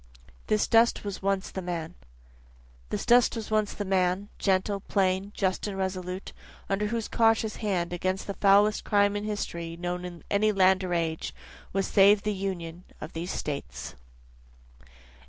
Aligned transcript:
This 0.47 0.65
Dust 0.67 1.03
Was 1.03 1.21
Once 1.21 1.51
the 1.51 1.61
Man 1.61 1.93
This 2.89 3.05
dust 3.05 3.35
was 3.35 3.51
once 3.51 3.71
the 3.75 3.85
man, 3.85 4.29
Gentle, 4.39 4.79
plain, 4.79 5.31
just 5.35 5.67
and 5.67 5.77
resolute, 5.77 6.33
under 6.67 6.87
whose 6.87 7.07
cautious 7.07 7.57
hand, 7.57 7.93
Against 7.93 8.25
the 8.25 8.33
foulest 8.33 8.83
crime 8.83 9.15
in 9.15 9.25
history 9.25 9.77
known 9.77 10.03
in 10.03 10.23
any 10.31 10.51
land 10.51 10.83
or 10.83 10.95
age, 10.95 11.35
Was 11.71 11.85
saved 11.85 12.23
the 12.23 12.33
Union 12.33 12.83
of 12.99 13.13
these 13.13 13.29
States. 13.29 13.93